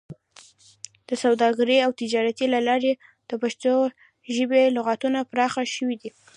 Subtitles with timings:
[1.07, 2.91] د سوداګرۍ او تجارت له لارې
[3.29, 3.73] د پښتو
[4.35, 6.09] ژبې لغتونه پراخه شوي دي.